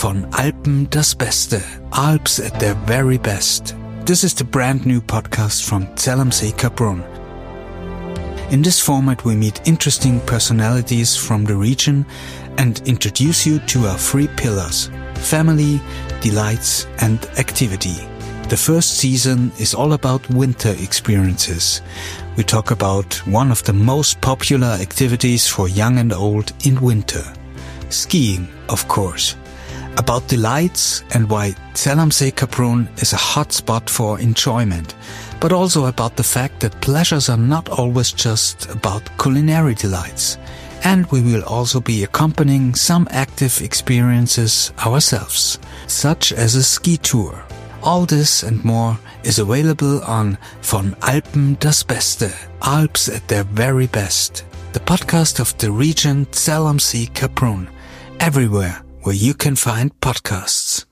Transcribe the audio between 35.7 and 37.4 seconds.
about the fact that pleasures are